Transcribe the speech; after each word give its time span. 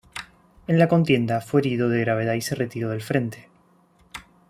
En 0.65 0.79
la 0.79 0.87
contienda, 0.87 1.41
fue 1.41 1.61
herido 1.61 1.87
de 1.87 1.99
gravedad 1.99 2.33
y 2.33 2.41
se 2.41 2.55
retiró 2.55 2.89
del 2.89 3.03
frente. 3.03 3.49